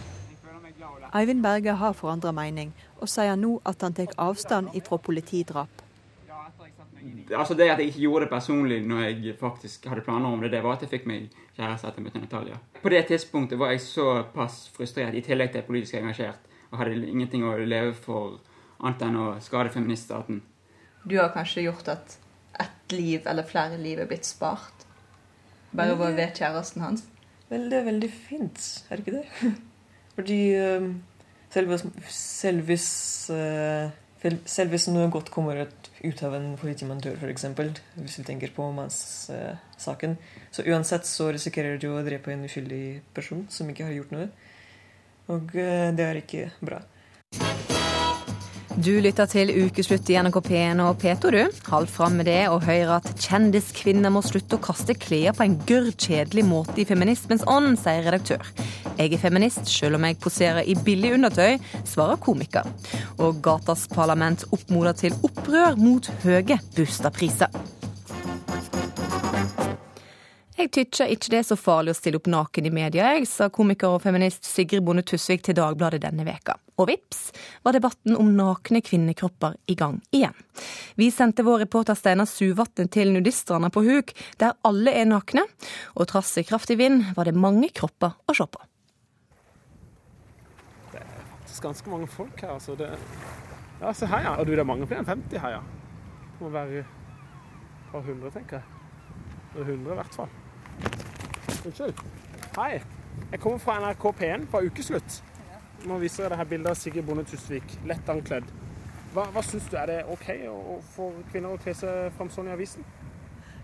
[1.15, 5.85] Eivind Berge har forandra mening, og sier nå at han tar avstand ifra politidrap.
[7.37, 10.51] Altså Det at jeg ikke gjorde det personlig når jeg faktisk hadde planer om det,
[10.53, 12.59] det var at jeg fikk meg kjæreste etter møtet Natalia.
[12.83, 16.41] På det tidspunktet var jeg såpass frustrert, i tillegg til politisk engasjert,
[16.71, 18.41] og hadde ingenting å leve for
[18.81, 20.43] annet enn å skade feministstaten.
[21.05, 22.19] Du har kanskje gjort at
[22.59, 24.85] ett liv eller flere liv er blitt spart?
[25.71, 27.07] Bare ved kjæresten hans?
[27.49, 29.55] Vel, det er veldig fint, er det ikke det?
[30.19, 30.91] Fordi um,
[31.55, 31.77] selv hvis,
[32.11, 32.89] selv hvis,
[33.31, 37.47] eh, noe godt kommer ut av en politimann dør, f.eks.,
[37.95, 40.19] hvis vi tenker på mannssaken,
[40.51, 44.29] så uansett så risikerer du å drepe en uskyldig person som ikke har gjort noe.
[45.31, 46.83] Og eh, det er ikke bra.
[48.79, 51.57] Du lytter til Ukeslutt i NRK P1 og P2, du.
[51.67, 55.57] Hold fram med det og hør at kjendiskvinner må slutte å kaste klær på en
[55.67, 58.45] gørr kjedelig måte i feminismens ånd, sier redaktør.
[58.99, 62.67] Jeg er feminist selv om jeg poserer i billig undertøy, svarer komiker.
[63.23, 67.53] Og gatas parlament oppmoder til opprør mot høye bustapriser.
[70.59, 73.47] Jeg tykker ikke det er så farlig å stille opp naken i media, jeg, sa
[73.55, 76.57] komiker og feminist Sigrid Bonde Tusvik til Dagbladet denne veka.
[76.83, 77.29] Og vips
[77.63, 80.35] var debatten om nakne kvinnekropper i gang igjen.
[80.99, 84.11] Vi sendte vår reporter Steinar Suvatn til nudiststranda på Huk,
[84.43, 85.47] der alle er nakne,
[85.95, 88.67] og trass i kraftig vind var det mange kropper å se på.
[91.59, 92.49] Faktisk ganske mange folk her.
[92.49, 92.75] altså.
[92.75, 92.99] Det...
[93.81, 94.31] Ja, se her, ja.
[94.31, 95.61] Og du, det er mange flere enn 50 her, ja.
[96.33, 96.85] Det må være et
[97.91, 98.63] par hundre, tenker jeg.
[99.55, 100.29] Det er 100 i hvert fall.
[101.67, 102.03] Unnskyld.
[102.61, 102.83] Hei.
[103.33, 105.19] Jeg kommer fra NRK P1 på Ukeslutt.
[105.87, 108.55] Nå viser jeg deg her bildet av Sigrid Bonde Tusvik, lett ankledd.
[109.15, 112.31] Hva, hva syns du, er det OK å, å for kvinner å kle seg fram
[112.31, 112.87] sånn i avisen?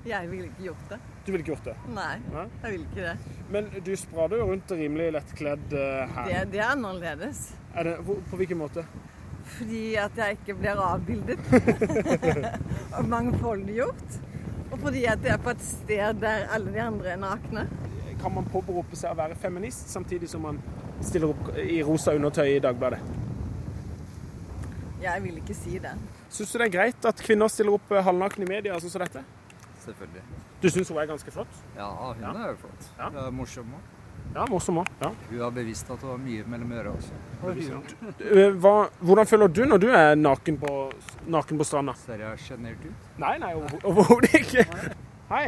[0.04, 0.98] Jeg ville ikke gjort det.
[1.24, 1.74] Du ville ikke gjort det?
[1.96, 2.44] Nei, Nei?
[2.62, 3.38] jeg vil ikke det.
[3.54, 6.28] Men du sprader jo rundt rimelig lettkledd eh, her.
[6.28, 7.40] Det, det er annerledes.
[7.74, 8.84] Er det, hvor- på hvilken måte?
[9.56, 11.40] Fordi at jeg ikke blir avbildet.
[12.98, 14.20] og mangfoldiggjort.
[14.72, 17.66] Og fordi at jeg er på et sted der alle de andre er nakne.
[18.20, 20.60] Kan man påberope seg å være feminist samtidig som man
[21.04, 23.00] stiller opp i rosa undertøy i Dagbladet?
[25.04, 25.92] Jeg vil ikke si det.
[26.32, 29.04] Syns du det er greit at kvinner stiller opp eh, halvnakne i media sånn som
[29.04, 29.24] dette?
[29.84, 30.22] Selvfølgelig.
[30.62, 31.58] Du syns hun er ganske flott?
[31.76, 32.86] Ja, hun er jo flott.
[32.98, 33.90] Hun er morsom òg.
[34.34, 34.88] Ja, morsom òg.
[35.02, 35.10] Ja.
[35.30, 37.12] Hun har bevisst at hun har mye mellom øra også.
[37.44, 38.72] Eh, Hva,
[39.04, 40.70] hvordan føler du når du er naken på,
[41.30, 41.94] naken på stranda?
[42.06, 43.06] Ser jeg sjenert ut?
[43.20, 44.64] Nei, nei, overho- overhodet ikke.
[45.30, 45.46] Hei.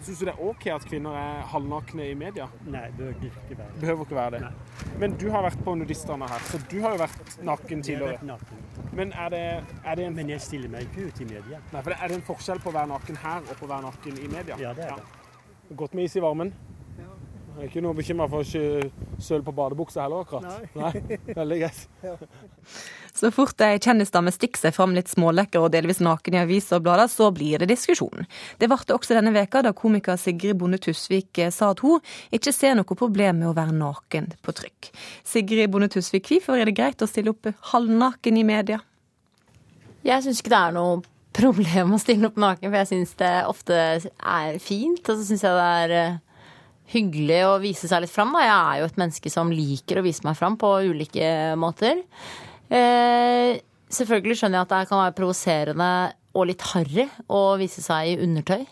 [0.00, 2.46] Syns du det er OK at kvinner er halvnakne i media?
[2.64, 3.80] Nei, det behøver ikke være det.
[3.82, 4.52] Behøver ikke være det.
[5.02, 8.06] Men du har vært på Nudistene her, så du har jo vært naken Jeg har
[8.06, 8.26] vært tidligere.
[8.30, 8.56] naken.
[8.96, 9.42] Men er det,
[9.84, 11.58] er det en Men jeg stiller meg ikke ut i media.
[11.72, 13.68] Nei, for det- Er det en forskjell på å være naken her og på å
[13.68, 14.56] være naken i media?
[14.58, 15.76] Ja, det er det.
[15.76, 16.52] Godt med is i varmen?
[17.50, 18.46] Jeg er ikke noe bekymra for
[19.20, 20.70] søl på badebuksa heller, akkurat?
[20.78, 21.18] Nei.
[21.40, 21.80] Veldig greit.
[23.16, 26.86] Så fort ei kjendisdame stikker seg fram litt smålekker og delvis naken i aviser og
[26.86, 28.24] blader, så blir det diskusjon.
[28.60, 32.00] Det varte også denne veka da komiker Sigrid Bonde Tusvik eh, sa at hun
[32.32, 34.92] ikke ser noe problem med å være naken på trykk.
[35.26, 38.80] Sigrid Bonde Tusvik, hvorfor er det greit å stille opp halvnaken i media?
[40.06, 41.00] Jeg syns ikke det er noe
[41.36, 45.02] problem å stille opp naken, for jeg syns det ofte er fint.
[45.04, 46.18] Og så syns jeg det er eh,
[46.90, 48.34] hyggelig å vise seg litt fram.
[48.36, 48.44] Da.
[48.46, 52.02] Jeg er jo et menneske som liker å vise meg fram på ulike måter.
[52.70, 55.92] Eh, selvfølgelig skjønner jeg at det kan være provoserende
[56.30, 58.62] og litt harry å vise seg i undertøy.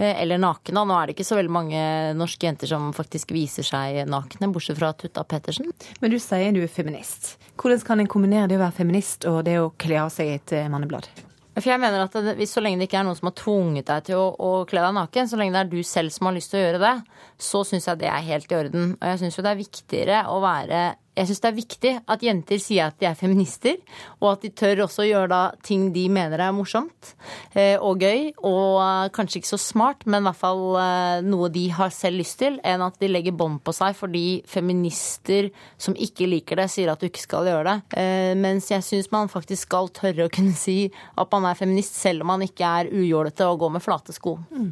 [0.00, 0.74] Eh, eller naken.
[0.74, 0.84] da.
[0.84, 1.80] Nå er det ikke så veldig mange
[2.16, 5.68] norske jenter som faktisk viser seg nakne, bortsett fra Tutta Pettersen.
[6.00, 7.34] Men du sier du er feminist.
[7.60, 10.56] Hvordan kan en kombinere det å være feminist og det å kle av seg et
[10.56, 11.10] eh, manneblad?
[11.58, 14.06] For jeg mener at det, Så lenge det ikke er noen som har tvunget deg
[14.06, 16.52] til å, å kle deg naken, så lenge det er du selv som har lyst
[16.52, 16.94] til å gjøre det,
[17.50, 18.92] så syns jeg det er helt i orden.
[19.00, 20.82] Og jeg syns jo det er viktigere å være
[21.18, 23.78] jeg syns det er viktig at jenter sier at de er feminister,
[24.20, 27.12] og at de tør også å gjøre da ting de mener er morsomt
[27.58, 31.66] eh, og gøy, og kanskje ikke så smart, men i hvert fall eh, noe de
[31.74, 36.28] har selv lyst til, enn at de legger bånd på seg fordi feminister som ikke
[36.30, 37.98] liker det, sier at du ikke skal gjøre det.
[38.00, 41.98] Eh, mens jeg syns man faktisk skal tørre å kunne si at man er feminist,
[41.98, 44.38] selv om man ikke er ujålete og går med flate sko.
[44.54, 44.70] Mm.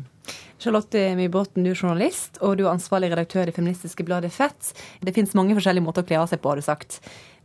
[0.59, 4.73] Charlotte Mybråten, du er journalist, og du er ansvarlig redaktør i feministiske bladet Fett.
[5.05, 6.99] Det fins mange forskjellige måter å kle av seg på, har du sagt.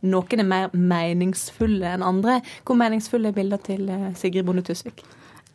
[0.04, 2.40] Noen er mer meningsfulle enn andre.
[2.66, 5.04] Hvor meningsfulle er bilder til eh, Sigrid Bonde Tusvik?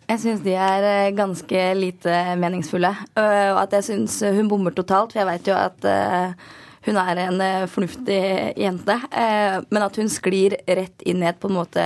[0.10, 2.96] Jeg syns de er eh, ganske lite meningsfulle.
[3.20, 6.50] Og at jeg syns hun bommer totalt, for jeg veit jo at øh,
[6.88, 8.20] hun er en fornuftig
[8.58, 8.96] jente.
[9.70, 11.86] Men at hun sklir rett inn i et på en måte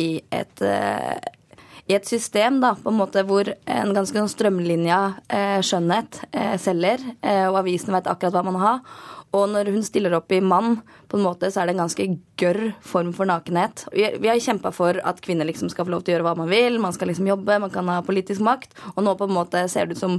[0.00, 0.62] i et
[1.86, 6.56] i et system da, på en måte hvor en ganske sånn strømlinja eh, skjønnhet eh,
[6.58, 8.80] selger, eh, og avisen vet akkurat hva man har.
[9.34, 12.06] Og når hun stiller opp i mann, på en måte, så er det en ganske
[12.40, 13.84] gørr form for nakenhet.
[13.92, 16.50] Vi har kjempa for at kvinner liksom skal få lov til å gjøre hva man
[16.50, 18.74] vil, man skal liksom jobbe, man kan ha politisk makt.
[18.94, 20.16] Og nå på en måte ser det ut som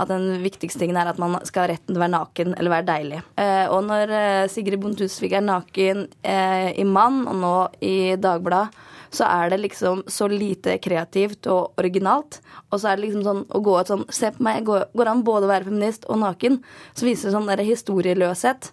[0.00, 2.74] at den viktigste tingen er at man skal ha retten til å være naken eller
[2.74, 3.22] være deilig.
[3.40, 7.54] Eh, og når eh, Sigrid Bonde Tusvik er naken eh, i Mann, og nå
[7.86, 12.40] i Dagbladet, så er det liksom så lite kreativt og originalt.
[12.70, 15.10] Og så er det liksom sånn å gå ut sånn Se på meg, går, går
[15.10, 16.60] an både å være feminist og naken.
[16.94, 18.70] Så viser det sånn der historieløshet.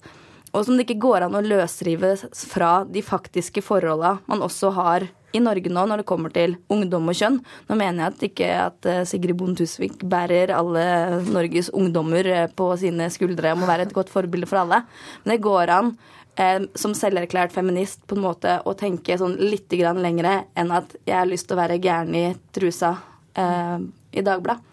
[0.53, 5.07] Og som det ikke går an å løsrive fra de faktiske forholda man også har
[5.33, 7.39] i Norge nå når det kommer til ungdom og kjønn.
[7.69, 10.85] Nå mener jeg at ikke at eh, Sigrid Bonde Tusvik bærer alle
[11.25, 14.83] Norges ungdommer eh, på sine skuldre og må være et godt forbilde for alle.
[15.23, 15.95] Men det går an
[16.35, 20.95] eh, som selverklært feminist på en måte å tenke sånn litt grann lengre enn at
[21.05, 22.95] jeg har lyst til å være gæren i trusa
[23.37, 23.79] eh,
[24.13, 24.72] i Dagbladet.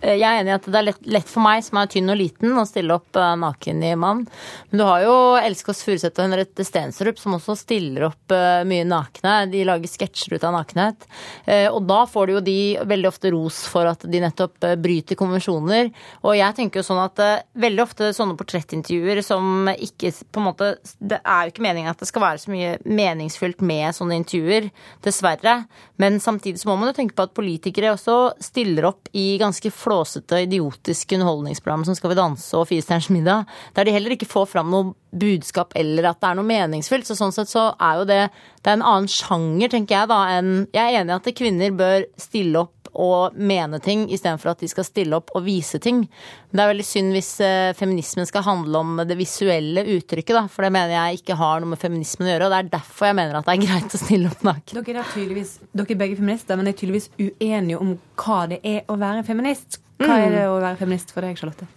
[0.00, 2.12] Eh, jeg er enig i at det er lett, lett, for meg, som er tynn
[2.12, 4.24] og liten, å stille opp uh, naken i mann.
[4.70, 8.62] Men du har jo Elskås Kåss Furuseth og Henriette Stensrup som også stiller opp uh,
[8.68, 9.34] mye nakne.
[9.52, 11.04] De lager sketsjer ut av nakenhet.
[11.44, 12.58] Uh, og da får de jo de
[12.90, 15.92] veldig ofte ros for at de nettopp bryter konvensjoner.
[16.24, 17.20] Og jeg tenker jo sånn at
[17.60, 20.66] veldig ofte sånne portrettintervjuer som ikke på en måte
[20.98, 24.70] Det er jo ikke meningen at det skal være så mye meningsfylt med sånne intervjuer,
[25.04, 25.56] dessverre.
[26.00, 29.72] Men samtidig så må man jo tenke på at politikere også stiller opp i ganske
[29.74, 34.30] flott flåsete, idiotiske underholdningsprogram som Skal vi danse og Firestjerners middag, der de heller ikke
[34.30, 37.08] får fram noe budskap eller at det er noe meningsfylt.
[37.08, 38.20] Så sånn sett så er jo det
[38.60, 41.72] Det er en annen sjanger, tenker jeg, da, enn Jeg er enig i at kvinner
[41.72, 46.08] bør stille opp og mene ting istedenfor at de skal stille opp og vise ting.
[46.50, 50.44] Men det er veldig synd hvis eh, feminismen skal handle om det visuelle uttrykket, da.
[50.50, 52.48] For det mener jeg ikke har noe med feminismen å gjøre.
[52.48, 54.80] Og det er derfor jeg mener at det er greit å stille opp naken.
[54.80, 58.82] Dere er, tydeligvis, dere er begge feminister, men er tydeligvis uenige om hva det er
[58.90, 59.78] å være feminist.
[60.00, 61.68] Hva er det å være feminist for deg, Charlotte?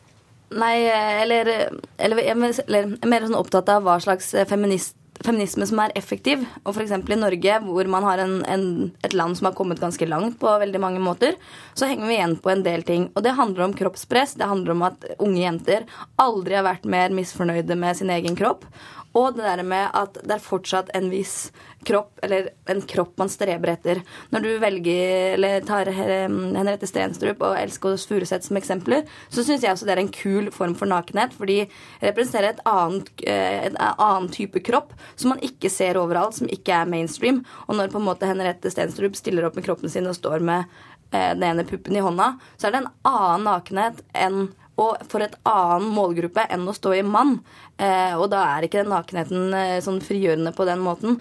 [0.54, 1.50] Nei, eller,
[1.98, 6.44] eller, eller, eller mer sånn opptatt av hva slags feminist feminisme som er effektiv.
[6.64, 6.94] Og f.eks.
[6.94, 8.66] i Norge, hvor man har en, en,
[9.06, 11.38] et land som har kommet ganske langt på veldig mange måter,
[11.74, 13.10] så henger vi igjen på en del ting.
[13.14, 14.38] Og det handler om kroppspress.
[14.40, 15.88] Det handler om at unge jenter
[16.22, 18.68] aldri har vært mer misfornøyde med sin egen kropp.
[19.13, 21.52] Og det der med at det er fortsatt en viss
[21.86, 24.02] kropp, eller en kropp man streber etter.
[24.34, 29.65] Når du velger, eller tar Henriette Stenstrup og Elsk og Furuseth som eksempler, så syns
[29.65, 31.64] jeg også det er en kul form for nakenhet, for de
[32.01, 36.74] representerer et annet, eh, en annen type kropp som man ikke ser overalt, som ikke
[36.80, 37.43] er mainstream.
[37.68, 40.66] Og når på en måte Henriette Stenstrup stiller opp med kroppen sin og står med
[41.11, 44.47] eh, den ene puppen i hånda, så er det en annen nakenhet enn
[44.82, 47.38] og for et annen målgruppe enn å stå i mann.
[47.78, 51.19] Eh, og da er ikke den nakenheten eh, sånn frigjørende på den måten.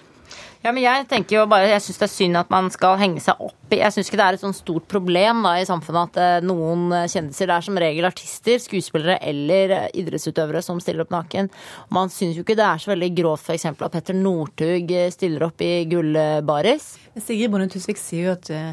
[0.63, 3.21] Ja, men Jeg tenker jo bare, jeg syns det er synd at man skal henge
[3.21, 6.15] seg opp i Jeg syns ikke det er et sånn stort problem da, i samfunnet
[6.15, 11.13] at eh, noen kjendiser Det er som regel artister, skuespillere eller idrettsutøvere som stiller opp
[11.13, 11.51] naken.
[11.93, 13.67] Man syns jo ikke det er så veldig grovt f.eks.
[13.73, 16.93] at Petter Northug stiller opp i gullbaris.
[17.19, 18.71] Sigrid Bonde Tusvik sier jo at uh,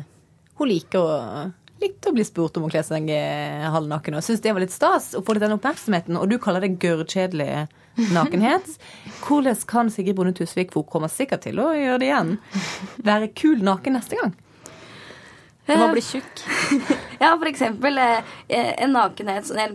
[0.60, 1.18] hun liker å
[1.80, 3.08] litt å bli spurt om å kle seg
[3.74, 4.18] halvnaken.
[4.18, 6.18] Og syns det var litt stas å få litt den oppmerksomheten.
[6.20, 7.66] Og du kaller det gørrkjedelig
[8.14, 8.68] nakenhet.
[9.24, 12.36] Hvordan kan Sigrid Bonde Tusvik, for hun kommer sikkert til å gjøre det igjen,
[13.06, 14.36] være kul naken neste gang?
[15.70, 16.44] Du må bli tjukk.
[17.20, 18.22] Ja, for eksempel eh,
[18.80, 19.74] en nakenhet som Jeg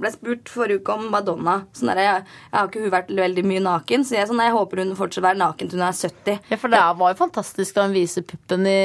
[0.00, 1.58] ble, spurt forrige uke om Madonna.
[1.76, 4.54] Sånn der, jeg, jeg har ikke hun vært veldig mye naken, så jeg, sånn, jeg
[4.54, 6.38] håper hun fortsatt være naken til hun er 70.
[6.54, 8.78] Ja, for det var jo fantastisk da hun viser puppen i,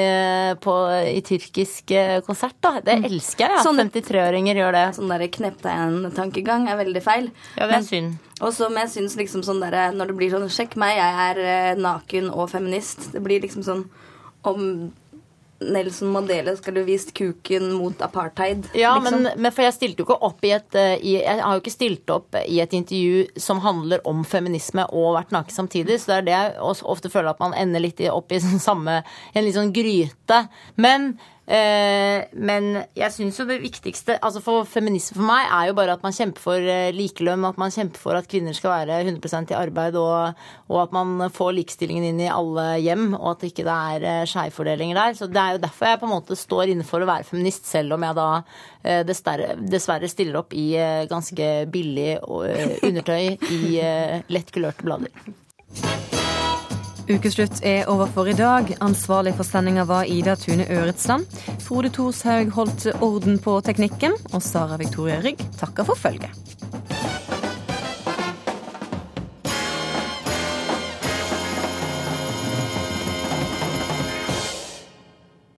[0.60, 0.76] på,
[1.08, 2.58] i tyrkisk eh, konsert.
[2.60, 2.74] da.
[2.84, 4.86] Det elsker jeg, Sånn- 53-åringer gjør det.
[5.00, 7.32] Sånn der en-tankegang er veldig feil.
[7.56, 8.20] Ja, det er synd.
[8.42, 11.46] Og som jeg syns liksom sånn derre når det blir sånn Sjekk meg, jeg er
[11.48, 13.14] eh, naken og feminist.
[13.16, 13.86] Det blir liksom sånn
[14.52, 14.92] om
[15.62, 18.68] Nelson Mandela skulle vist kuken mot apartheid.
[18.74, 19.24] Ja, liksom.
[19.24, 21.64] men, men for jeg stilte jo ikke opp i et eh, i, Jeg har jo
[21.64, 26.14] ikke stilt opp i et intervju som handler om feminisme og vært naken samtidig, så
[26.14, 29.02] det er det jeg ofte føler at man ender litt opp i sånn samme
[29.36, 30.38] En litt sånn gryte.
[30.82, 31.14] Men
[31.48, 36.04] men jeg syns jo det viktigste altså for feminisme for meg er jo bare at
[36.06, 39.58] man kjemper for eh, likelønn, at man kjemper for at kvinner skal være 100% i
[39.58, 40.40] arbeid, og,
[40.72, 44.24] og at man får likestillingen inn i alle hjem, og at det ikke er eh,
[44.30, 45.18] skjevfordelinger der.
[45.18, 47.70] Så det er jo derfor jeg på en måte står inne for å være feminist,
[47.70, 48.30] selv om jeg da
[48.84, 56.21] eh, dessverre, stiller opp i eh, ganske billig eh, undertøy i eh, lett kulørte blader.
[57.12, 58.70] Ukeslutt er over for i dag.
[58.80, 61.28] Ansvarlig for sendinga var Ida Tune Øretsland.
[61.60, 66.61] Frode Thorshaug holdt orden på teknikken, og Sara Victoria Rygg takker for følget.